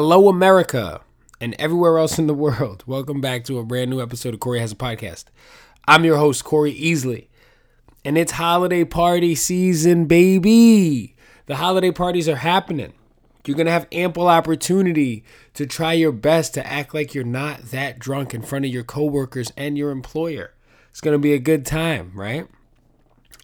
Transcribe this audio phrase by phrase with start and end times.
[0.00, 1.00] Hello, America,
[1.40, 2.84] and everywhere else in the world.
[2.86, 5.24] Welcome back to a brand new episode of Corey Has a Podcast.
[5.88, 7.26] I'm your host, Corey Easley,
[8.04, 11.16] and it's holiday party season, baby.
[11.46, 12.92] The holiday parties are happening.
[13.44, 15.24] You're going to have ample opportunity
[15.54, 18.84] to try your best to act like you're not that drunk in front of your
[18.84, 20.54] coworkers and your employer.
[20.90, 22.46] It's going to be a good time, right?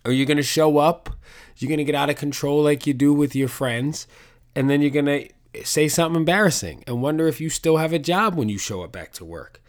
[0.04, 1.10] Are you're going to show up,
[1.56, 4.06] you're going to get out of control like you do with your friends,
[4.54, 7.98] and then you're going to say something embarrassing and wonder if you still have a
[7.98, 9.62] job when you show up back to work.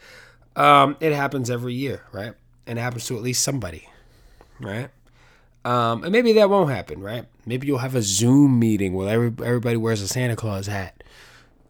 [0.56, 2.34] Um, it happens every year, right?
[2.66, 3.88] And it happens to at least somebody,
[4.60, 4.90] right?
[5.66, 7.26] Um, and maybe that won't happen, right?
[7.46, 11.04] Maybe you'll have a Zoom meeting where every, everybody wears a Santa Claus hat,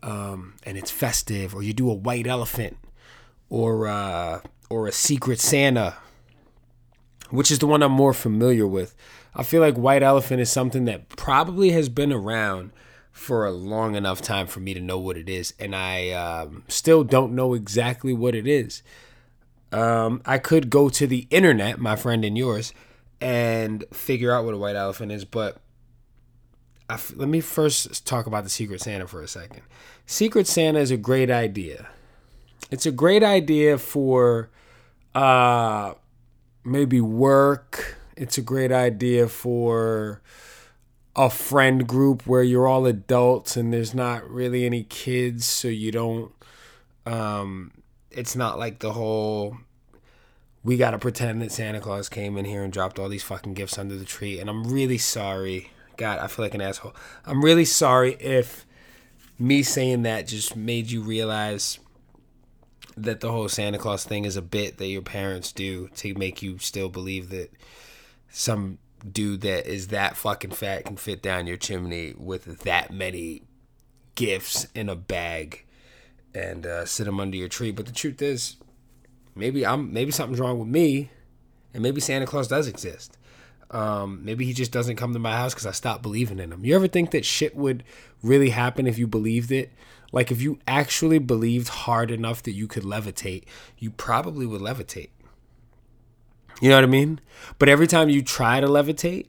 [0.04, 2.78] um, and it's festive, or you do a white elephant,
[3.50, 5.96] or uh, or a secret Santa,
[7.30, 8.94] which is the one I'm more familiar with.
[9.34, 12.72] I feel like white elephant is something that probably has been around
[13.16, 16.64] for a long enough time for me to know what it is, and I um,
[16.68, 18.84] still don't know exactly what it is.
[19.72, 22.74] Um, I could go to the internet, my friend and yours,
[23.22, 25.62] and figure out what a white elephant is, but
[27.16, 29.62] let me first talk about the Secret Santa for a second.
[30.06, 31.88] Secret Santa is a great idea.
[32.70, 34.50] It's a great idea for
[35.16, 35.94] uh,
[36.66, 37.98] maybe work.
[38.18, 40.22] It's a great idea for
[41.16, 45.92] a friend group where you're all adults and there's not really any kids, so you
[45.92, 46.32] don't.
[47.06, 47.72] Um,
[48.12, 49.58] it's not like the whole
[50.66, 53.54] we got to pretend that Santa Claus came in here and dropped all these fucking
[53.54, 54.40] gifts under the tree.
[54.40, 55.70] And I'm really sorry.
[55.96, 56.96] God, I feel like an asshole.
[57.24, 58.66] I'm really sorry if
[59.38, 61.78] me saying that just made you realize
[62.98, 66.42] that the whole Santa Claus thing is a bit that your parents do to make
[66.42, 67.52] you still believe that
[68.30, 68.80] some
[69.12, 73.44] dude that is that fucking fat can fit down your chimney with that many
[74.16, 75.66] gifts in a bag
[76.34, 77.72] and uh, sit them under your tree.
[77.72, 78.58] But the truth is,
[79.36, 81.10] maybe I'm maybe something's wrong with me,
[81.74, 83.18] and maybe Santa Claus does exist.
[83.72, 86.64] Um, maybe he just doesn't come to my house because I stopped believing in him.
[86.64, 87.84] You ever think that shit would
[88.22, 89.72] really happen if you believed it?
[90.12, 93.44] Like if you actually believed hard enough that you could levitate,
[93.78, 95.10] you probably would levitate.
[96.62, 97.20] You know what I mean?
[97.60, 99.28] But every time you try to levitate,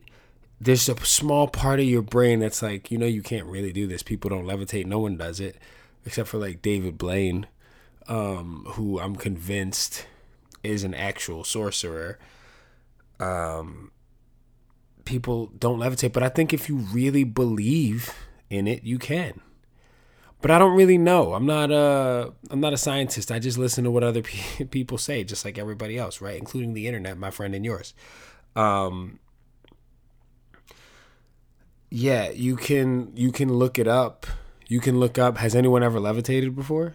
[0.60, 3.86] there's a small part of your brain that's like, you know, you can't really do
[3.86, 4.02] this.
[4.02, 4.86] People don't levitate.
[4.86, 5.56] No one does it,
[6.04, 7.46] except for like David Blaine,
[8.08, 10.06] um, who I'm convinced
[10.62, 12.18] is an actual sorcerer.
[13.20, 13.90] Um,
[15.04, 18.14] people don't levitate, but I think if you really believe
[18.48, 19.40] in it, you can
[20.40, 21.34] but I don't really know.
[21.34, 23.32] I'm not a I'm not a scientist.
[23.32, 24.22] I just listen to what other
[24.58, 26.38] pe- people say, just like everybody else, right?
[26.38, 27.94] Including the internet, my friend and yours.
[28.54, 29.18] Um,
[31.90, 34.26] yeah, you can you can look it up.
[34.68, 35.38] You can look up.
[35.38, 36.94] Has anyone ever levitated before?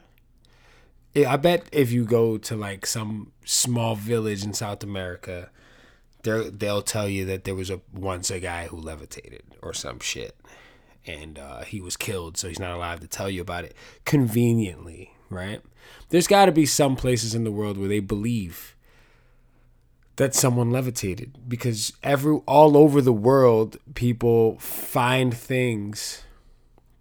[1.15, 5.49] I bet if you go to like some small village in South America,
[6.23, 9.99] they they'll tell you that there was a once a guy who levitated or some
[9.99, 10.37] shit
[11.05, 13.75] and uh, he was killed, so he's not alive to tell you about it
[14.05, 15.61] conveniently, right?
[16.09, 18.75] There's got to be some places in the world where they believe
[20.17, 26.23] that someone levitated because every all over the world people find things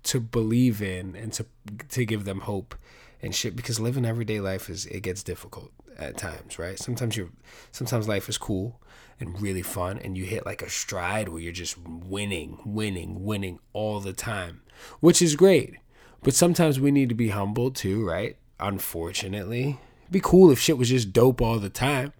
[0.04, 1.44] to believe in and to
[1.90, 2.74] to give them hope
[3.20, 6.78] and shit because living everyday life is it gets difficult at times, right?
[6.78, 7.30] Sometimes you're
[7.72, 8.80] sometimes life is cool
[9.18, 13.58] and really fun and you hit like a stride where you're just winning, winning, winning
[13.72, 14.62] all the time,
[15.00, 15.76] which is great.
[16.22, 18.36] But sometimes we need to be humble too, right?
[18.58, 19.78] Unfortunately.
[20.10, 22.12] Be cool if shit was just dope all the time.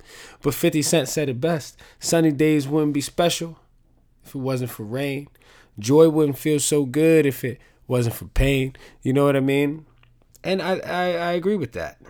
[0.42, 1.76] But 50 Cent said it best.
[1.98, 3.58] Sunny days wouldn't be special
[4.24, 5.28] if it wasn't for rain.
[5.78, 7.58] Joy wouldn't feel so good if it
[7.88, 8.76] wasn't for pain.
[9.02, 9.86] You know what I mean?
[10.44, 12.00] And I, I, I agree with that.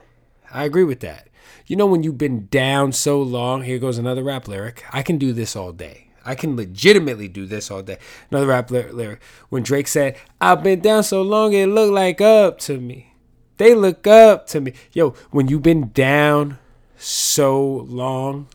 [0.52, 1.28] I agree with that.
[1.66, 4.84] You know, when you've been down so long, here goes another rap lyric.
[4.92, 6.08] I can do this all day.
[6.24, 7.98] I can legitimately do this all day.
[8.30, 9.20] Another rap lyric.
[9.48, 13.14] When Drake said, I've been down so long, it looked like up to me.
[13.56, 14.74] They look up to me.
[14.92, 16.58] Yo, when you've been down
[16.96, 18.48] so long,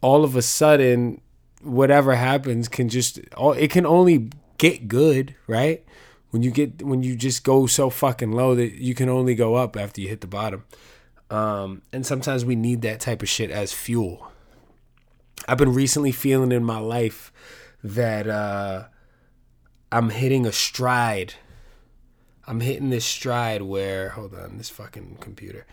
[0.00, 1.20] all of a sudden,
[1.62, 5.84] whatever happens can just, it can only get good, right?
[6.30, 9.54] When you get, when you just go so fucking low that you can only go
[9.54, 10.64] up after you hit the bottom.
[11.32, 14.30] Um, and sometimes we need that type of shit as fuel.
[15.48, 17.32] I've been recently feeling in my life
[17.82, 18.84] that uh,
[19.90, 21.34] I'm hitting a stride.
[22.46, 25.66] I'm hitting this stride where, hold on, this fucking computer.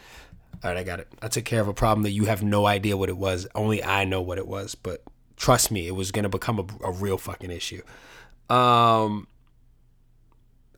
[0.63, 1.09] All right, I got it.
[1.21, 3.45] I took care of a problem that you have no idea what it was.
[3.53, 5.03] Only I know what it was, but
[5.35, 7.81] trust me, it was gonna become a, a real fucking issue.
[8.49, 9.27] Um,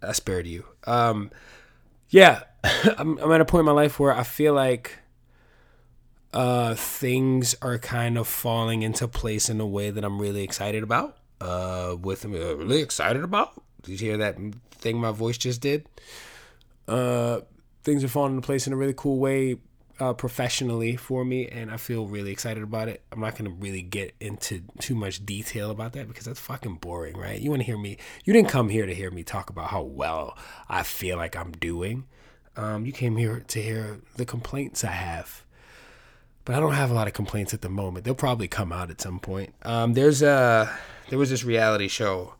[0.02, 0.66] I spared you.
[0.86, 1.30] Um,
[2.12, 2.44] yeah,
[2.98, 5.00] I'm, I'm at a point in my life where I feel like
[6.34, 10.84] uh, things are kind of falling into place in a way that I'm really excited
[10.84, 11.18] about.
[11.40, 13.60] Uh, with me, uh, really excited about.
[13.82, 14.38] Did you hear that
[14.72, 15.88] thing my voice just did?
[16.88, 17.42] Uh,
[17.84, 19.58] things are falling into place in a really cool way
[20.02, 23.04] uh, professionally for me, and I feel really excited about it.
[23.12, 27.16] I'm not gonna really get into too much detail about that because that's fucking boring,
[27.16, 27.40] right?
[27.40, 27.98] You want to hear me?
[28.26, 30.36] You didn't come here to hear me talk about how well
[30.68, 32.06] I feel like I'm doing.
[32.58, 35.44] Um, you came here to hear the complaints I have,
[36.46, 38.04] but I don't have a lot of complaints at the moment.
[38.04, 39.54] They'll probably come out at some point.
[39.62, 40.76] Um, there's a
[41.10, 42.34] there was this reality show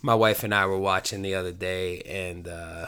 [0.00, 2.48] my wife and I were watching the other day, and.
[2.48, 2.86] Uh,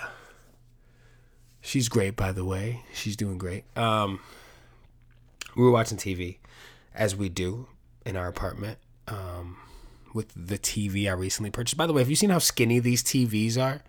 [1.64, 2.82] She's great, by the way.
[2.92, 3.64] She's doing great.
[3.74, 4.20] Um,
[5.56, 6.36] we were watching TV,
[6.94, 7.68] as we do
[8.04, 8.76] in our apartment,
[9.08, 9.56] um,
[10.12, 11.78] with the TV I recently purchased.
[11.78, 13.82] By the way, have you seen how skinny these TVs are?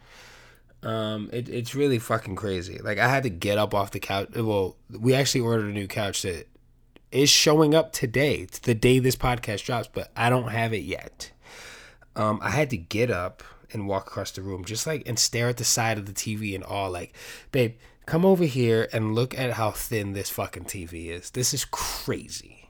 [0.89, 2.77] Um, it, it's really fucking crazy.
[2.77, 4.29] Like I had to get up off the couch.
[4.33, 6.47] Well, we actually ordered a new couch that
[7.11, 10.83] is showing up today, It's the day this podcast drops, but I don't have it
[10.83, 11.31] yet.
[12.15, 13.43] Um, I had to get up
[13.75, 16.55] and walk across the room, just like and stare at the side of the TV
[16.55, 17.13] and all like,
[17.51, 17.75] babe,
[18.07, 21.31] come over here and look at how thin this fucking TV is.
[21.31, 22.69] This is crazy.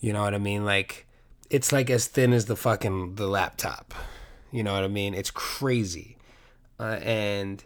[0.00, 0.64] You know what I mean?
[0.64, 1.06] Like,
[1.50, 3.94] it's like as thin as the fucking the laptop.
[4.50, 5.14] You know what I mean?
[5.14, 6.16] It's crazy,
[6.80, 7.64] uh, and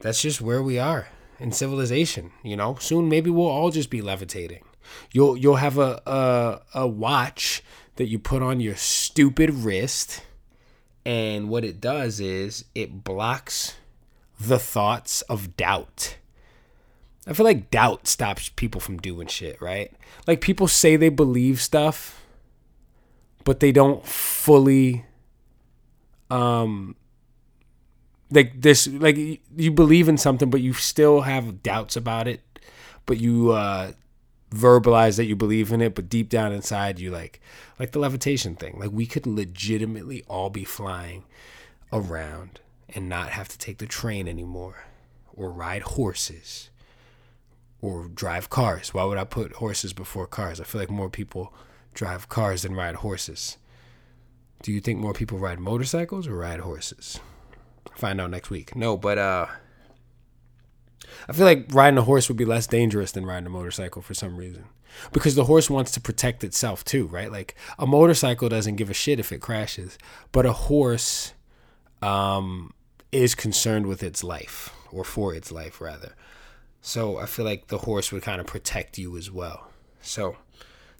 [0.00, 1.08] that's just where we are
[1.38, 2.32] in civilization.
[2.42, 4.64] You know, soon maybe we'll all just be levitating.
[5.12, 7.62] You'll you'll have a a, a watch
[7.96, 10.22] that you put on your stupid wrist
[11.04, 13.76] and what it does is it blocks
[14.38, 16.16] the thoughts of doubt.
[17.26, 19.92] I feel like doubt stops people from doing shit, right?
[20.26, 22.24] Like people say they believe stuff,
[23.44, 25.04] but they don't fully
[26.30, 26.96] um
[28.30, 29.16] like this like
[29.56, 32.40] you believe in something but you still have doubts about it,
[33.06, 33.92] but you uh
[34.52, 37.40] verbalize that you believe in it, but deep down inside you like
[37.78, 38.78] like the levitation thing.
[38.78, 41.24] Like we could legitimately all be flying
[41.92, 42.60] around
[42.94, 44.84] and not have to take the train anymore
[45.34, 46.70] or ride horses
[47.80, 48.94] or drive cars.
[48.94, 50.60] Why would I put horses before cars?
[50.60, 51.52] I feel like more people
[51.94, 53.56] drive cars than ride horses.
[54.62, 57.18] Do you think more people ride motorcycles or ride horses?
[57.96, 58.76] Find out next week.
[58.76, 59.46] No, but uh
[61.28, 64.14] I feel like riding a horse would be less dangerous than riding a motorcycle for
[64.14, 64.64] some reason.
[65.12, 67.32] Because the horse wants to protect itself too, right?
[67.32, 69.96] Like a motorcycle doesn't give a shit if it crashes,
[70.32, 71.32] but a horse
[72.02, 72.72] um,
[73.10, 76.14] is concerned with its life or for its life rather.
[76.82, 79.68] So I feel like the horse would kind of protect you as well.
[80.00, 80.36] So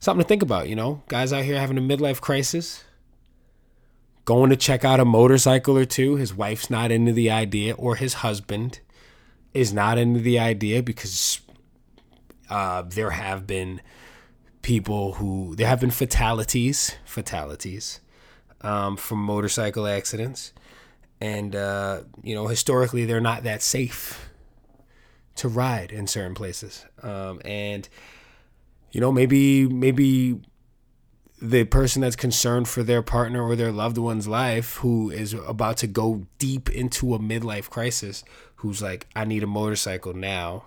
[0.00, 2.85] something to think about, you know, guys out here having a midlife crisis,
[4.25, 6.17] going to check out a motorcycle or two.
[6.17, 8.81] His wife's not into the idea, or his husband
[9.55, 11.41] is not into the idea because
[12.49, 13.81] uh, there have been
[14.63, 18.01] people who there have been fatalities, fatalities
[18.61, 20.53] um, from motorcycle accidents,
[21.21, 24.31] and uh, you know historically they're not that safe
[25.35, 27.89] to ride in certain places, um, and
[28.93, 30.41] you know maybe maybe
[31.43, 35.77] the person that's concerned for their partner or their loved one's life who is about
[35.77, 38.23] to go deep into a midlife crisis
[38.63, 40.67] who's like, I need a motorcycle now.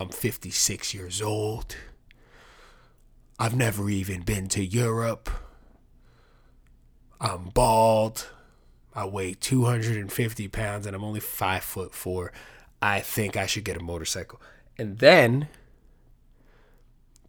[0.00, 1.76] I'm 56 years old.
[3.38, 5.28] I've never even been to Europe.
[7.20, 8.30] I'm bald.
[8.94, 12.32] I weigh 250 pounds and I'm only five foot four.
[12.80, 14.40] I think I should get a motorcycle.
[14.78, 15.48] And then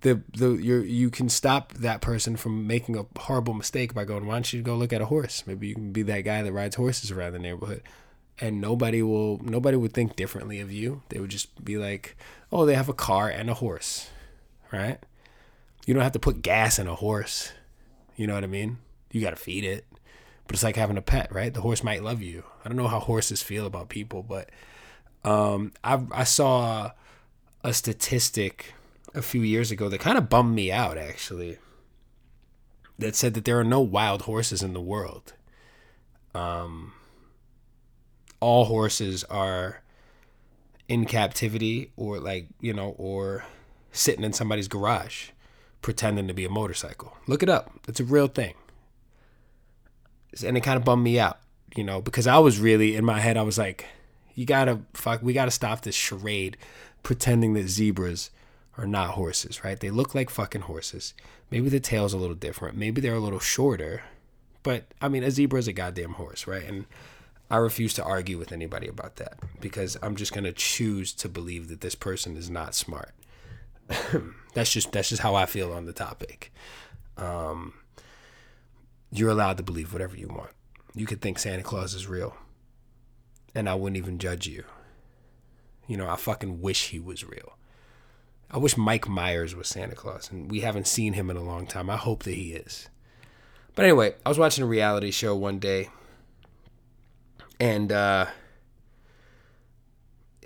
[0.01, 4.25] the the you you can stop that person from making a horrible mistake by going,
[4.25, 5.43] why don't you go look at a horse?
[5.45, 7.83] Maybe you can be that guy that rides horses around the neighborhood
[8.39, 11.01] and nobody will nobody would think differently of you.
[11.09, 12.15] They would just be like,
[12.51, 14.09] "Oh, they have a car and a horse."
[14.71, 14.99] Right?
[15.85, 17.53] You don't have to put gas in a horse.
[18.15, 18.79] You know what I mean?
[19.11, 19.85] You got to feed it.
[20.45, 21.53] But it's like having a pet, right?
[21.53, 22.43] The horse might love you.
[22.63, 24.49] I don't know how horses feel about people, but
[25.23, 26.91] um, I I saw
[27.63, 28.73] a statistic
[29.13, 31.57] a few years ago that kind of bummed me out actually.
[32.99, 35.33] That said that there are no wild horses in the world.
[36.33, 36.93] Um,
[38.39, 39.81] all horses are
[40.87, 43.45] in captivity or like you know or
[43.91, 45.29] sitting in somebody's garage
[45.81, 47.17] pretending to be a motorcycle.
[47.27, 47.71] Look it up.
[47.87, 48.53] It's a real thing.
[50.45, 51.39] And it kind of bummed me out
[51.75, 53.85] you know because i was really in my head i was like
[54.35, 56.57] you gotta fuck we gotta stop this charade
[57.03, 58.29] pretending that zebras
[58.77, 59.79] are not horses right?
[59.79, 61.15] They look like fucking horses.
[61.49, 62.77] Maybe the tail's a little different.
[62.77, 64.03] Maybe they're a little shorter.
[64.61, 66.63] But i mean a zebra is a goddamn horse right?
[66.63, 66.85] And
[67.49, 71.69] I refuse to argue with anybody about that because I'm just gonna choose to believe
[71.69, 73.13] that this person is not smart.
[74.53, 76.51] that's just that's just how I feel on the topic.
[77.15, 77.73] Um,
[79.11, 80.51] you're allowed to believe whatever you want.
[80.93, 82.35] You could think Santa Claus is real,
[83.55, 84.63] and I wouldn't even judge you.
[85.87, 87.57] You know, I fucking wish he was real.
[88.51, 91.65] I wish Mike Myers was Santa Claus, and we haven't seen him in a long
[91.67, 91.89] time.
[91.89, 92.89] I hope that he is.
[93.75, 95.89] But anyway, I was watching a reality show one day
[97.59, 98.27] and uh,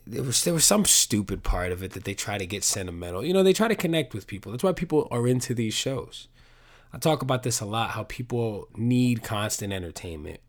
[0.05, 3.23] there was there was some stupid part of it that they try to get sentimental.
[3.25, 4.51] You know, they try to connect with people.
[4.51, 6.27] That's why people are into these shows.
[6.93, 7.91] I talk about this a lot.
[7.91, 10.41] How people need constant entertainment.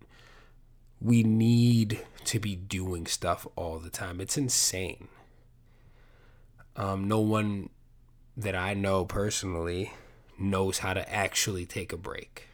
[1.00, 4.20] We need to be doing stuff all the time.
[4.20, 5.08] It's insane.
[6.76, 7.68] Um, no one
[8.36, 9.92] that I know personally
[10.38, 12.48] knows how to actually take a break.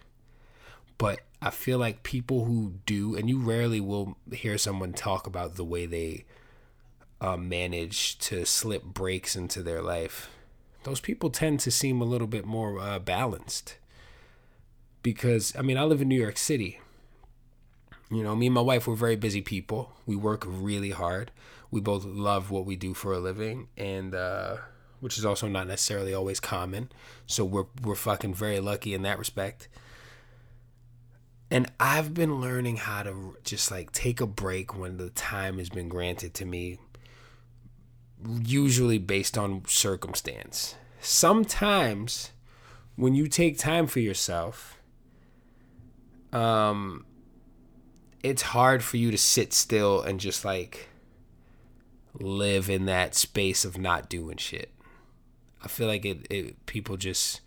[0.97, 5.54] But I feel like people who do, and you rarely will hear someone talk about
[5.54, 6.25] the way they
[7.21, 10.30] uh, manage to slip breaks into their life.
[10.85, 13.76] Those people tend to seem a little bit more uh, balanced.
[15.02, 16.80] Because, I mean, I live in New York City.
[18.11, 19.92] You know, me and my wife, we're very busy people.
[20.07, 21.30] We work really hard.
[21.71, 24.57] We both love what we do for a living, and uh,
[25.00, 26.90] which is also not necessarily always common.
[27.26, 29.68] So we're we're fucking very lucky in that respect.
[31.50, 35.71] And I've been learning how to just like take a break when the time has
[35.71, 36.78] been granted to me,
[38.43, 40.75] usually based on circumstance.
[41.00, 42.33] Sometimes
[42.97, 44.78] when you take time for yourself,
[46.33, 47.07] um,
[48.23, 50.88] it's hard for you to sit still and just like
[52.14, 54.73] live in that space of not doing shit.
[55.62, 57.40] I feel like it, it people just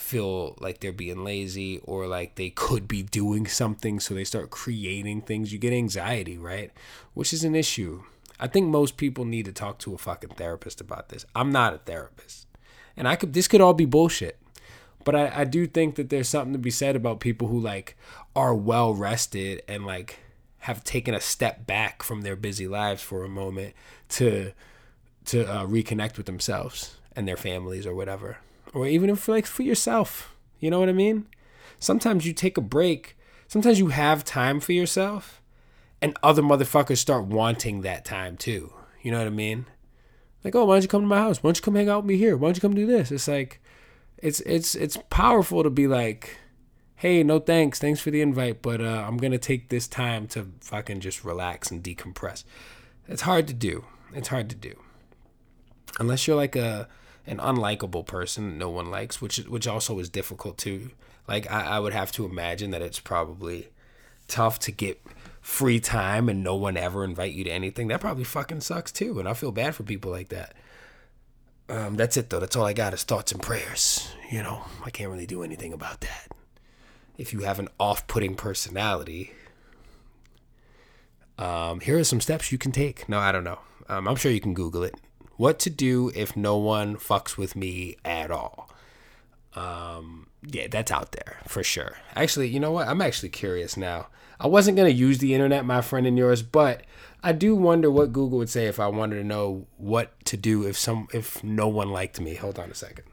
[0.00, 4.50] feel like they're being lazy or like they could be doing something so they start
[4.50, 6.72] creating things you get anxiety right?
[7.14, 8.02] Which is an issue.
[8.38, 11.26] I think most people need to talk to a fucking therapist about this.
[11.36, 12.46] I'm not a therapist.
[12.96, 14.38] And i could this could all be bullshit.
[15.04, 17.96] But I, I do think that there's something to be said about people who like
[18.34, 20.18] are well rested and like
[20.60, 23.74] have taken a step back from their busy lives for a moment
[24.10, 24.52] to
[25.26, 28.38] to uh, reconnect with themselves and their families or whatever
[28.72, 30.34] or even if like for yourself.
[30.58, 31.26] You know what I mean?
[31.78, 33.16] Sometimes you take a break.
[33.48, 35.42] Sometimes you have time for yourself,
[36.00, 38.72] and other motherfuckers start wanting that time too.
[39.02, 39.66] You know what I mean?
[40.44, 41.42] Like, oh, why don't you come to my house?
[41.42, 42.36] Why don't you come hang out with me here?
[42.36, 43.10] Why don't you come do this?
[43.10, 43.60] It's like,
[44.18, 46.38] it's it's it's powerful to be like,
[46.96, 50.46] hey, no thanks, thanks for the invite, but uh, I'm gonna take this time to
[50.60, 52.44] fucking just relax and decompress.
[53.08, 53.84] It's hard to do.
[54.12, 54.74] It's hard to do,
[55.98, 56.88] unless you're like a
[57.26, 60.90] an unlikable person no one likes, which which also is difficult too.
[61.28, 63.68] Like I, I would have to imagine that it's probably
[64.28, 65.00] tough to get
[65.40, 67.88] free time and no one ever invite you to anything.
[67.88, 70.54] That probably fucking sucks too, and I feel bad for people like that.
[71.68, 72.40] Um, that's it though.
[72.40, 74.12] That's all I got is thoughts and prayers.
[74.30, 76.28] You know, I can't really do anything about that.
[77.16, 79.32] If you have an off-putting personality,
[81.38, 83.08] um, here are some steps you can take.
[83.08, 83.60] No, I don't know.
[83.88, 84.94] Um, I'm sure you can Google it.
[85.40, 88.68] What to do if no one fucks with me at all?
[89.54, 91.96] Um, yeah, that's out there for sure.
[92.14, 92.88] Actually, you know what?
[92.88, 94.08] I'm actually curious now.
[94.38, 96.82] I wasn't gonna use the internet, my friend and yours, but
[97.22, 100.66] I do wonder what Google would say if I wanted to know what to do
[100.66, 102.34] if some if no one liked me.
[102.34, 103.06] Hold on a second.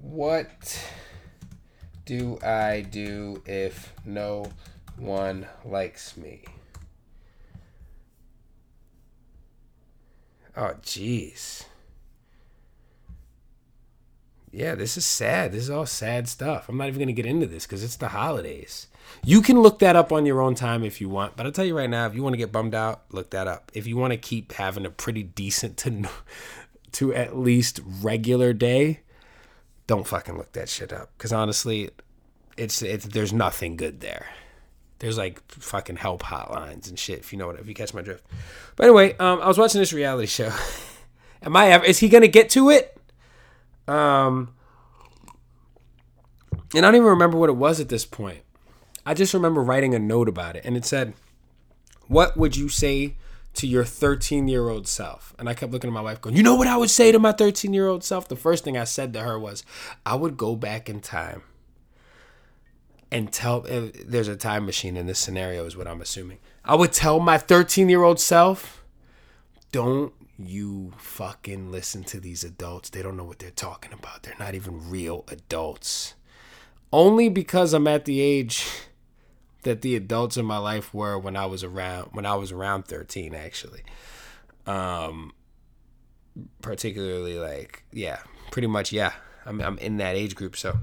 [0.00, 0.84] What
[2.06, 4.50] do I do if no
[4.96, 6.42] one likes me?
[10.60, 11.64] Oh, jeez.
[14.52, 15.52] Yeah, this is sad.
[15.52, 16.68] This is all sad stuff.
[16.68, 18.88] I'm not even going to get into this because it's the holidays.
[19.24, 21.34] You can look that up on your own time if you want.
[21.34, 23.48] But I'll tell you right now, if you want to get bummed out, look that
[23.48, 23.72] up.
[23.72, 26.06] If you want to keep having a pretty decent to,
[26.92, 29.00] to at least regular day,
[29.86, 31.10] don't fucking look that shit up.
[31.16, 31.88] Because honestly,
[32.58, 34.26] it's, it's there's nothing good there.
[35.00, 37.18] There's like fucking help hotlines and shit.
[37.18, 38.24] If you know what, if you catch my drift.
[38.76, 40.52] But anyway, um, I was watching this reality show.
[41.42, 41.84] Am I ever?
[41.84, 42.96] Is he gonna get to it?
[43.88, 44.54] Um,
[46.74, 48.42] and I don't even remember what it was at this point.
[49.06, 51.14] I just remember writing a note about it, and it said,
[52.06, 53.16] "What would you say
[53.54, 56.42] to your 13 year old self?" And I kept looking at my wife, going, "You
[56.42, 58.84] know what I would say to my 13 year old self?" The first thing I
[58.84, 59.64] said to her was,
[60.04, 61.40] "I would go back in time."
[63.12, 66.38] And tell there's a time machine in this scenario is what I'm assuming.
[66.64, 68.84] I would tell my 13 year old self,
[69.72, 72.90] don't you fucking listen to these adults.
[72.90, 74.22] They don't know what they're talking about.
[74.22, 76.14] They're not even real adults.
[76.92, 78.66] Only because I'm at the age
[79.62, 82.86] that the adults in my life were when I was around when I was around
[82.86, 83.82] 13 actually.
[84.66, 85.32] Um
[86.62, 89.12] particularly like yeah, pretty much yeah.
[89.44, 90.78] I'm I'm in that age group so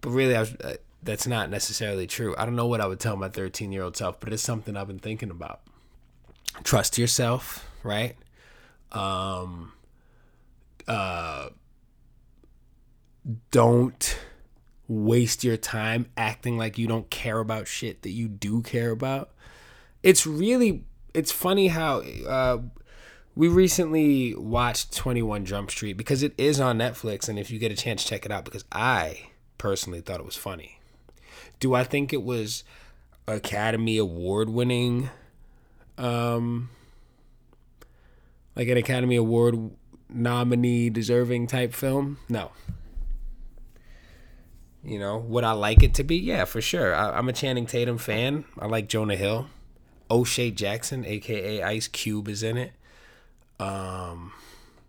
[0.00, 0.76] but really I was uh,
[1.06, 2.34] that's not necessarily true.
[2.36, 4.98] I don't know what I would tell my 13-year-old self, but it's something I've been
[4.98, 5.60] thinking about.
[6.64, 8.16] Trust yourself, right?
[8.92, 9.72] Um
[10.86, 11.48] uh
[13.50, 14.18] don't
[14.88, 19.30] waste your time acting like you don't care about shit that you do care about.
[20.02, 20.84] It's really
[21.14, 22.58] it's funny how uh,
[23.34, 27.72] we recently watched 21 Jump Street because it is on Netflix and if you get
[27.72, 30.75] a chance check it out because I personally thought it was funny.
[31.60, 32.64] Do I think it was
[33.26, 35.10] Academy Award winning
[35.98, 36.68] um
[38.54, 39.70] like an Academy Award
[40.08, 42.18] nominee deserving type film?
[42.28, 42.50] No.
[44.82, 46.16] You know, would I like it to be?
[46.16, 46.94] Yeah, for sure.
[46.94, 48.44] I, am a Channing Tatum fan.
[48.58, 49.48] I like Jonah Hill.
[50.08, 52.72] O'Shea Jackson, aka Ice Cube, is in it.
[53.58, 54.32] Um,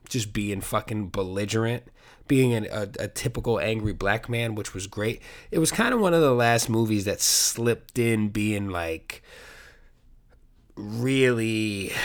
[0.07, 1.83] just being fucking belligerent,
[2.27, 5.21] being an, a, a typical angry black man, which was great.
[5.51, 9.23] It was kind of one of the last movies that slipped in being like
[10.75, 11.91] really.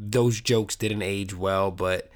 [0.00, 2.08] Those jokes didn't age well, but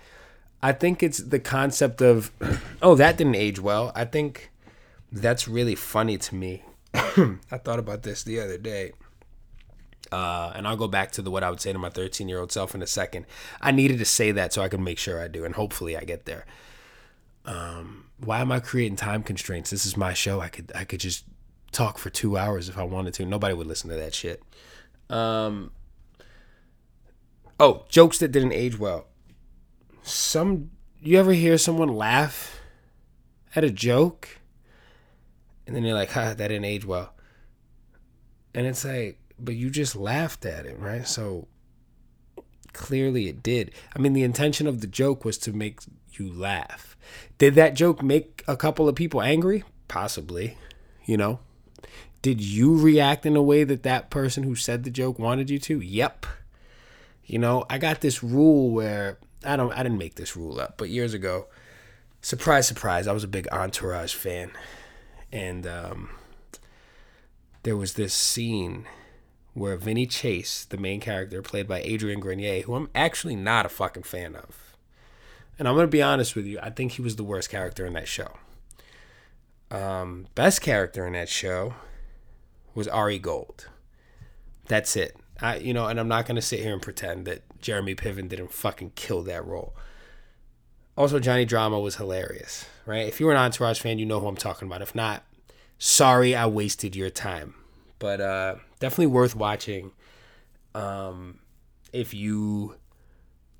[0.62, 2.30] I think it's the concept of,
[2.82, 3.90] oh, that didn't age well.
[3.96, 4.52] I think
[5.10, 6.62] that's really funny to me.
[6.94, 8.92] I thought about this the other day.
[10.12, 12.38] Uh, and I'll go back to the what I would say to my 13 year
[12.38, 13.26] old self in a second.
[13.60, 16.04] I needed to say that so I can make sure I do, and hopefully I
[16.04, 16.44] get there.
[17.44, 19.70] Um, why am I creating time constraints?
[19.70, 20.40] This is my show.
[20.40, 21.24] I could I could just
[21.72, 23.24] talk for two hours if I wanted to.
[23.24, 24.42] Nobody would listen to that shit.
[25.10, 25.72] Um,
[27.58, 29.06] oh, jokes that didn't age well.
[30.02, 30.70] Some
[31.00, 32.60] you ever hear someone laugh
[33.56, 34.38] at a joke?
[35.66, 37.14] and then you're like, "Ha, that didn't age well."
[38.54, 41.06] And it's like, but you just laughed at it, right?
[41.06, 41.48] So
[42.72, 43.72] clearly it did.
[43.94, 45.80] I mean, the intention of the joke was to make
[46.12, 46.96] you laugh.
[47.38, 49.64] Did that joke make a couple of people angry?
[49.88, 50.56] Possibly,
[51.04, 51.40] you know.
[52.20, 55.58] Did you react in a way that that person who said the joke wanted you
[55.60, 55.80] to?
[55.80, 56.26] Yep.
[57.24, 60.76] You know, I got this rule where I don't I didn't make this rule up,
[60.76, 61.46] but years ago,
[62.20, 64.52] surprise surprise, I was a big Entourage fan
[65.32, 66.10] and um,
[67.62, 68.86] there was this scene
[69.54, 73.68] where Vinny Chase, the main character, played by Adrian Grenier, who I'm actually not a
[73.68, 74.76] fucking fan of.
[75.58, 77.92] And I'm gonna be honest with you, I think he was the worst character in
[77.92, 78.32] that show.
[79.70, 81.74] Um, best character in that show
[82.74, 83.68] was Ari Gold.
[84.66, 85.16] That's it.
[85.40, 88.52] I, you know, and I'm not gonna sit here and pretend that Jeremy Piven didn't
[88.52, 89.74] fucking kill that role.
[90.96, 93.06] Also, Johnny Drama was hilarious, right?
[93.06, 94.82] If you were an Entourage fan, you know who I'm talking about.
[94.82, 95.24] If not,
[95.78, 97.54] sorry I wasted your time.
[98.02, 99.92] But uh, definitely worth watching
[100.74, 101.38] um,
[101.92, 102.74] if you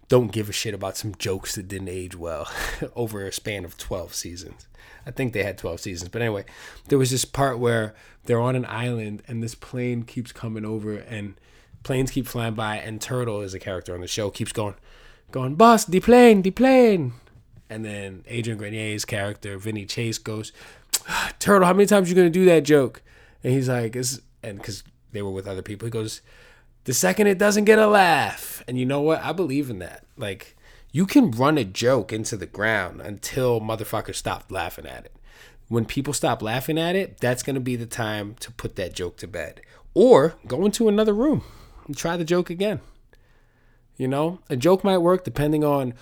[0.09, 2.51] don't give a shit about some jokes that didn't age well
[2.97, 4.67] over a span of 12 seasons.
[5.07, 6.09] I think they had 12 seasons.
[6.09, 6.45] But anyway,
[6.89, 10.97] there was this part where they're on an island and this plane keeps coming over
[10.97, 11.35] and
[11.85, 14.75] planes keep flying by and Turtle is a character on the show keeps going
[15.31, 17.13] going boss the plane the plane
[17.71, 20.51] and then Adrian Grenier's character, Vinny Chase, goes,
[21.39, 23.03] Turtle, how many times you gonna do that joke?
[23.45, 26.23] And he's like, "Is and because they were with other people, he goes,
[26.85, 28.63] the second it doesn't get a laugh.
[28.67, 29.23] And you know what?
[29.23, 30.05] I believe in that.
[30.17, 30.57] Like,
[30.91, 35.17] you can run a joke into the ground until motherfuckers stop laughing at it.
[35.69, 39.17] When people stop laughing at it, that's gonna be the time to put that joke
[39.19, 39.63] to bed.
[39.95, 41.45] Or go into another room
[41.87, 42.81] and try the joke again.
[43.97, 45.95] You know, a joke might work depending on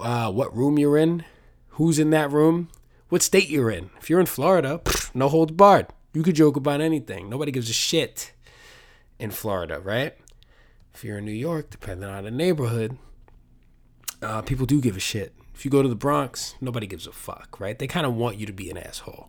[0.00, 1.24] uh, what room you're in,
[1.70, 2.68] who's in that room,
[3.08, 3.90] what state you're in.
[3.98, 4.80] If you're in Florida,
[5.12, 5.86] no holds barred.
[6.14, 7.28] You could joke about anything.
[7.28, 8.32] Nobody gives a shit
[9.18, 10.16] in Florida, right?
[10.94, 12.96] If you're in New York, depending on the neighborhood,
[14.22, 15.34] uh, people do give a shit.
[15.56, 17.76] If you go to the Bronx, nobody gives a fuck, right?
[17.76, 19.28] They kind of want you to be an asshole.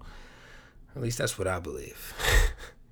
[0.96, 2.14] At least that's what I believe.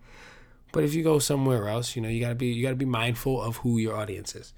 [0.71, 3.41] but if you go somewhere else, you know, you gotta be you gotta be mindful
[3.41, 4.53] of who your audience is.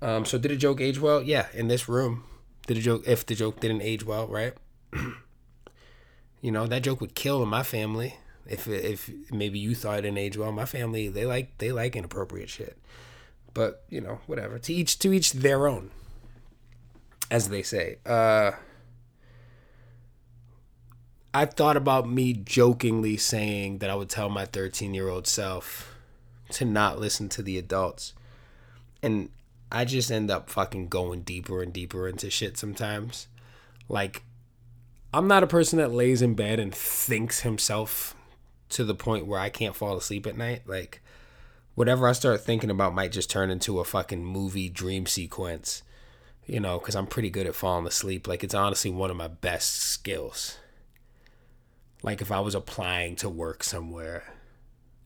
[0.00, 1.22] Um, so did a joke age well?
[1.22, 2.22] Yeah, in this room,
[2.68, 4.54] did a joke if the joke didn't age well, right?
[6.40, 10.02] you know that joke would kill in my family if if maybe you thought it
[10.02, 10.52] didn't age well.
[10.52, 12.78] My family they like they like inappropriate shit,
[13.54, 14.58] but you know whatever.
[14.58, 15.90] To each to each their own,
[17.30, 17.98] as they say.
[18.04, 18.52] Uh,
[21.32, 25.94] I thought about me jokingly saying that I would tell my 13 year old self
[26.50, 28.14] to not listen to the adults.
[29.02, 29.30] And
[29.70, 33.28] I just end up fucking going deeper and deeper into shit sometimes.
[33.88, 34.24] Like,
[35.14, 38.16] I'm not a person that lays in bed and thinks himself
[38.70, 40.62] to the point where I can't fall asleep at night.
[40.66, 41.02] Like
[41.74, 45.82] whatever I start thinking about might just turn into a fucking movie dream sequence.
[46.46, 48.26] You know, because I'm pretty good at falling asleep.
[48.26, 50.58] Like it's honestly one of my best skills.
[52.02, 54.24] Like if I was applying to work somewhere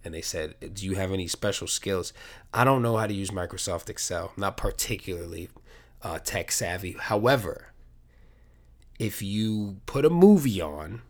[0.05, 2.13] and they said, Do you have any special skills?
[2.53, 5.49] I don't know how to use Microsoft Excel, not particularly
[6.03, 6.93] uh, tech savvy.
[6.93, 7.73] However,
[8.99, 11.03] if you put a movie on,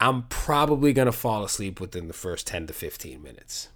[0.00, 3.68] I'm probably going to fall asleep within the first 10 to 15 minutes.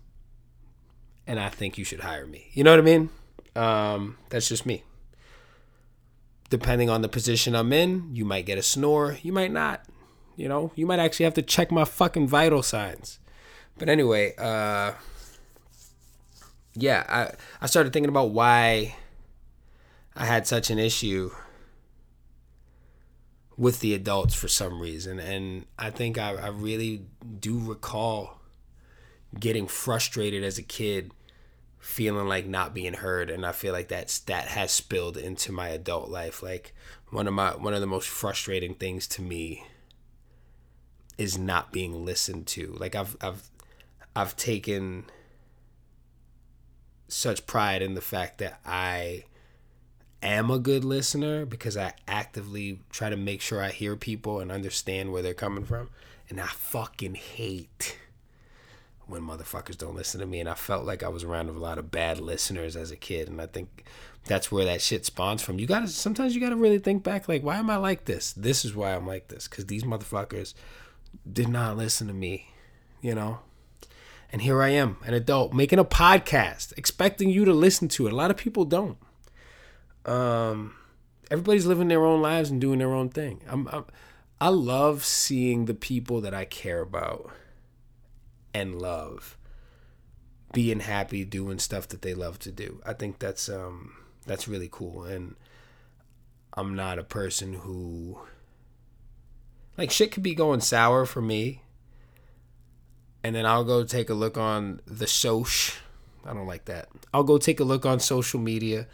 [1.27, 2.49] And I think you should hire me.
[2.53, 3.11] You know what I mean?
[3.57, 4.85] Um, that's just me.
[6.51, 9.85] Depending on the position I'm in, you might get a snore, you might not.
[10.37, 13.19] You know, you might actually have to check my fucking vital signs.
[13.79, 14.93] But anyway, uh
[16.75, 18.97] yeah, I I started thinking about why
[20.17, 21.31] I had such an issue
[23.61, 25.21] with the adults for some reason.
[25.21, 27.05] And I think I, I really
[27.41, 28.41] do recall
[29.39, 31.13] getting frustrated as a kid,
[31.79, 33.29] feeling like not being heard.
[33.29, 36.43] And I feel like that's that has spilled into my adult life.
[36.43, 36.75] Like
[37.11, 39.67] one of my one of the most frustrating things to me
[41.19, 42.75] is not being listened to.
[42.81, 43.51] Like I've I've
[44.17, 45.05] I've taken
[47.09, 49.25] such pride in the fact that I
[50.23, 54.53] am a good listener because I actively try to make sure I hear people and
[54.53, 55.91] understand where they're coming from.
[56.29, 57.99] And I fucking hate
[59.07, 60.41] when motherfuckers don't listen to me.
[60.41, 63.29] And I felt like I was around a lot of bad listeners as a kid.
[63.29, 63.85] And I think
[64.27, 65.59] that's where that shit spawns from.
[65.59, 68.33] You gotta, sometimes you gotta really think back like, why am I like this?
[68.33, 69.49] This is why I'm like this.
[69.49, 70.55] Because these motherfuckers
[71.31, 72.51] did not listen to me,
[73.01, 73.41] you know?
[74.33, 78.13] And here I am, an adult, making a podcast, expecting you to listen to it.
[78.13, 78.97] A lot of people don't
[80.07, 80.75] um,
[81.31, 83.43] everybody's living their own lives and doing their own thing.
[83.49, 83.85] I'm, I'm
[84.41, 87.31] I love seeing the people that I care about
[88.55, 89.37] and love
[90.53, 92.81] being happy doing stuff that they love to do.
[92.87, 93.93] I think that's um
[94.27, 95.37] that's really cool and
[96.55, 98.19] I'm not a person who
[99.77, 101.63] like shit could be going sour for me
[103.23, 105.75] and then I'll go take a look on the soch.
[106.25, 106.89] I don't like that.
[107.13, 108.87] I'll go take a look on social media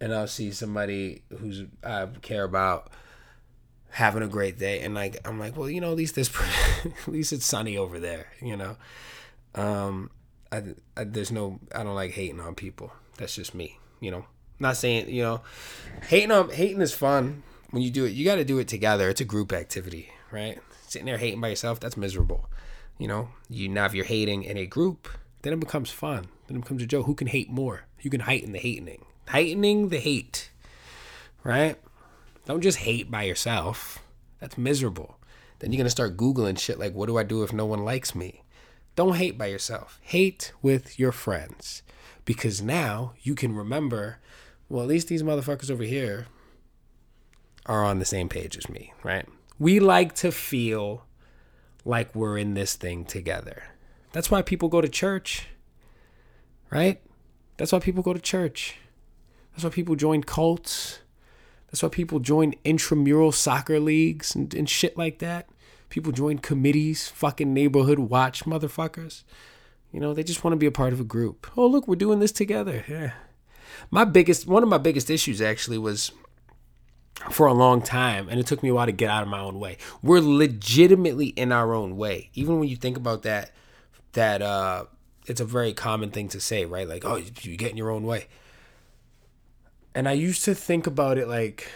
[0.00, 2.90] and I'll see somebody who's I care about
[3.90, 6.30] having a great day, and like I'm like, well, you know, at least this,
[6.84, 8.76] at least it's sunny over there, you know.
[9.54, 10.10] Um,
[10.50, 10.62] I,
[10.96, 12.92] I there's no, I don't like hating on people.
[13.18, 14.26] That's just me, you know.
[14.58, 15.40] Not saying you know,
[16.08, 18.10] hating on hating is fun when you do it.
[18.10, 19.08] You got to do it together.
[19.08, 20.58] It's a group activity, right?
[20.86, 22.48] Sitting there hating by yourself, that's miserable.
[22.98, 25.08] You know, you now if you're hating in a group,
[25.42, 26.28] then it becomes fun.
[26.46, 27.06] Then it becomes a joke.
[27.06, 27.86] Who can hate more?
[28.00, 28.86] You can heighten the hating
[29.28, 30.50] heightening the hate,
[31.42, 31.76] right?
[32.46, 34.00] Don't just hate by yourself.
[34.40, 35.18] That's miserable.
[35.58, 37.84] Then you're going to start Googling shit like, what do I do if no one
[37.84, 38.42] likes me?
[38.96, 39.98] Don't hate by yourself.
[40.02, 41.82] Hate with your friends.
[42.24, 44.18] Because now you can remember,
[44.68, 46.26] well, at least these motherfuckers over here
[47.66, 49.26] are on the same page as me, right?
[49.58, 51.04] We like to feel
[51.84, 53.64] like we're in this thing together.
[54.12, 55.48] That's why people go to church,
[56.70, 57.00] right?
[57.56, 58.76] That's why people go to church.
[59.54, 60.98] That's why people join cults.
[61.68, 65.48] That's why people join intramural soccer leagues and, and shit like that.
[65.88, 69.22] People join committees, fucking neighborhood watch motherfuckers.
[69.92, 71.46] You know, they just want to be a part of a group.
[71.56, 72.84] Oh, look, we're doing this together.
[72.88, 73.12] Yeah.
[73.90, 76.10] My biggest, one of my biggest issues actually was
[77.30, 79.38] for a long time, and it took me a while to get out of my
[79.38, 79.78] own way.
[80.02, 82.30] We're legitimately in our own way.
[82.34, 83.52] Even when you think about that,
[84.12, 84.86] that, uh,
[85.26, 86.88] it's a very common thing to say, right?
[86.88, 88.26] Like, oh, you get in your own way.
[89.94, 91.70] And I used to think about it like,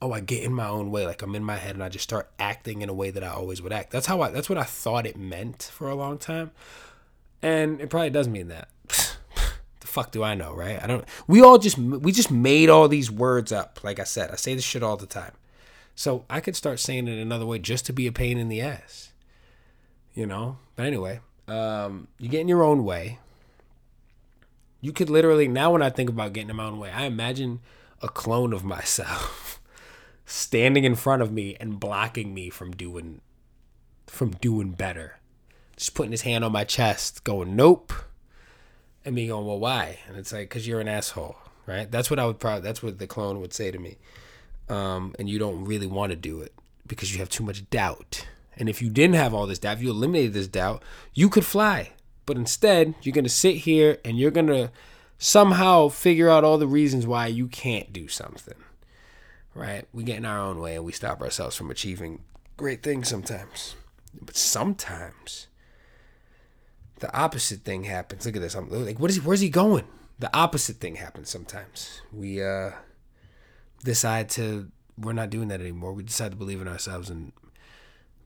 [0.00, 1.06] oh, I get in my own way.
[1.06, 3.28] Like I'm in my head and I just start acting in a way that I
[3.28, 3.90] always would act.
[3.90, 6.52] That's how I, that's what I thought it meant for a long time.
[7.42, 8.68] And it probably does mean that.
[8.88, 10.82] the fuck do I know, right?
[10.82, 13.80] I don't, we all just, we just made all these words up.
[13.82, 15.32] Like I said, I say this shit all the time.
[15.94, 18.60] So I could start saying it another way just to be a pain in the
[18.60, 19.12] ass,
[20.12, 20.58] you know?
[20.76, 23.20] But anyway, um, you get in your own way
[24.84, 27.60] you could literally now when I think about getting in my own way, I imagine
[28.02, 29.58] a clone of myself
[30.26, 33.22] standing in front of me and blocking me from doing
[34.06, 35.20] from doing better.
[35.74, 37.94] Just putting his hand on my chest, going, Nope.
[39.06, 40.00] And me going, Well, why?
[40.06, 41.90] And it's like, Cause you're an asshole, right?
[41.90, 43.96] That's what I would probably that's what the clone would say to me.
[44.68, 46.52] Um, and you don't really want to do it
[46.86, 48.26] because you have too much doubt.
[48.58, 50.82] And if you didn't have all this doubt, if you eliminated this doubt,
[51.14, 51.92] you could fly.
[52.26, 54.70] But instead, you're going to sit here and you're going to
[55.18, 58.56] somehow figure out all the reasons why you can't do something.
[59.54, 59.86] Right?
[59.92, 62.22] We get in our own way and we stop ourselves from achieving
[62.56, 63.76] great things sometimes.
[64.20, 65.48] But sometimes
[67.00, 68.26] the opposite thing happens.
[68.26, 68.54] Look at this.
[68.54, 69.22] I'm like, what is he?
[69.22, 69.84] Where's he going?
[70.18, 72.00] The opposite thing happens sometimes.
[72.12, 72.70] We uh,
[73.84, 74.70] decide to.
[74.96, 75.92] We're not doing that anymore.
[75.92, 77.32] We decide to believe in ourselves and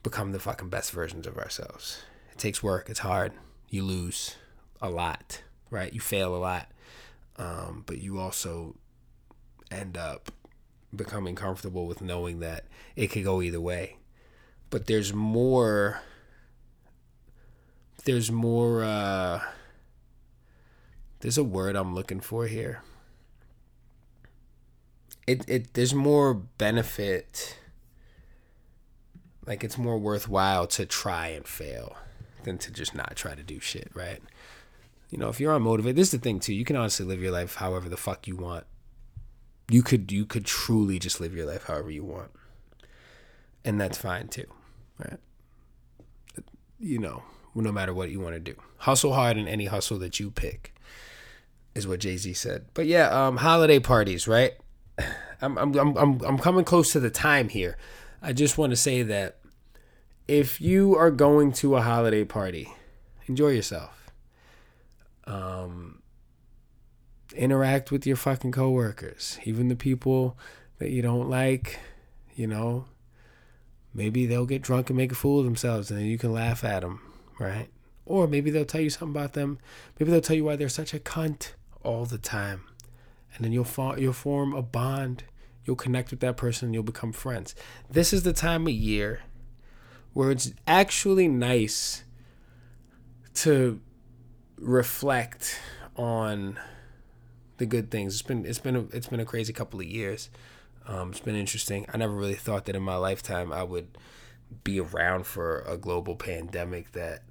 [0.02, 2.02] become the fucking best versions of ourselves.
[2.30, 2.90] It takes work.
[2.90, 3.32] It's hard.
[3.68, 4.36] You lose
[4.80, 5.92] a lot, right?
[5.92, 6.70] You fail a lot,
[7.36, 8.76] um, but you also
[9.70, 10.32] end up
[10.94, 12.64] becoming comfortable with knowing that
[12.96, 13.96] it could go either way.
[14.70, 16.00] But there's more
[18.04, 19.42] there's more uh
[21.20, 22.82] there's a word I'm looking for here.
[25.26, 27.58] It it there's more benefit
[29.46, 31.96] like it's more worthwhile to try and fail
[32.44, 34.20] than to just not try to do shit, right?
[35.10, 36.54] You know, if you're unmotivated, this is the thing too.
[36.54, 38.64] You can honestly live your life however the fuck you want.
[39.70, 42.30] You could you could truly just live your life however you want.
[43.64, 44.46] And that's fine too
[44.98, 45.18] right?
[46.78, 47.22] You know
[47.54, 48.54] no matter what you want to do.
[48.76, 50.72] Hustle hard in any hustle that you pick
[51.74, 52.66] is what jay-z said.
[52.72, 54.52] But yeah um holiday parties right?
[55.40, 57.76] I'm i'm i'm, I'm, I'm coming close to the time here.
[58.22, 59.38] I just want to say that
[60.28, 62.72] if you are going to a holiday party
[63.26, 64.10] enjoy yourself
[65.26, 65.98] um
[67.36, 70.38] interact with your fucking coworkers, even the people
[70.78, 71.78] that you don't like,
[72.34, 72.86] you know.
[73.94, 76.62] Maybe they'll get drunk and make a fool of themselves and then you can laugh
[76.62, 77.00] at them,
[77.38, 77.68] right?
[78.04, 79.58] Or maybe they'll tell you something about them.
[79.98, 82.64] Maybe they'll tell you why they're such a cunt all the time.
[83.34, 85.24] And then you'll form, you'll form a bond.
[85.64, 87.54] You'll connect with that person and you'll become friends.
[87.90, 89.20] This is the time of year
[90.12, 92.04] where it's actually nice
[93.34, 93.80] to
[94.56, 95.60] reflect
[95.96, 96.58] on
[97.58, 98.14] the good things.
[98.14, 100.30] It's been it's been a, it's been a crazy couple of years.
[100.86, 101.86] Um, it's been interesting.
[101.92, 103.98] I never really thought that in my lifetime I would
[104.64, 107.22] be around for a global pandemic that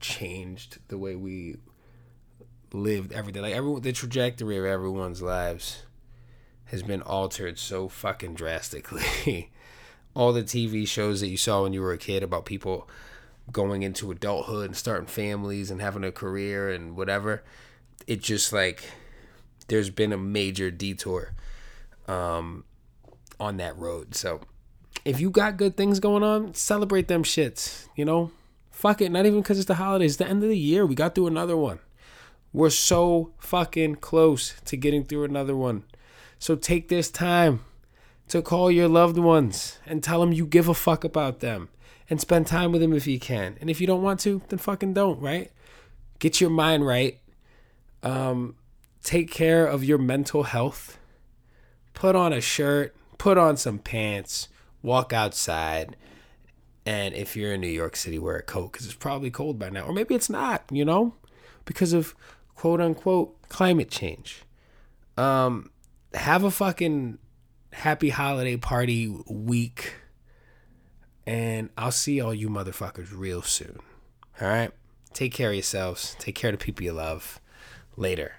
[0.00, 1.56] changed the way we
[2.72, 3.40] lived every day.
[3.40, 5.84] Like everyone, the trajectory of everyone's lives
[6.66, 9.52] has been altered so fucking drastically.
[10.14, 12.88] All the TV shows that you saw when you were a kid about people
[13.52, 17.42] going into adulthood and starting families and having a career and whatever,
[18.06, 18.84] it just like
[19.68, 21.32] there's been a major detour
[22.08, 22.64] um,
[23.40, 24.14] on that road.
[24.14, 24.40] So
[25.04, 27.86] if you got good things going on, celebrate them shits.
[27.96, 28.30] You know,
[28.70, 29.10] fuck it.
[29.10, 30.12] Not even because it's the holidays.
[30.12, 30.86] It's the end of the year.
[30.86, 31.80] We got through another one.
[32.52, 35.84] We're so fucking close to getting through another one.
[36.38, 37.60] So take this time
[38.28, 41.68] to call your loved ones and tell them you give a fuck about them
[42.08, 43.56] and spend time with them if you can.
[43.60, 45.50] And if you don't want to, then fucking don't, right?
[46.18, 47.18] Get your mind right.
[48.02, 48.56] Um,
[49.02, 50.98] take care of your mental health.
[51.92, 54.48] Put on a shirt, put on some pants,
[54.82, 55.96] walk outside.
[56.86, 59.70] And if you're in New York City, wear a coat because it's probably cold by
[59.70, 59.84] now.
[59.84, 61.14] Or maybe it's not, you know,
[61.64, 62.14] because of
[62.54, 64.42] quote unquote climate change.
[65.16, 65.70] Um,
[66.12, 67.18] have a fucking
[67.74, 69.94] happy holiday party week.
[71.26, 73.78] And I'll see all you motherfuckers real soon.
[74.40, 74.70] All right?
[75.12, 76.16] Take care of yourselves.
[76.18, 77.40] Take care of the people you love.
[77.96, 78.36] Later.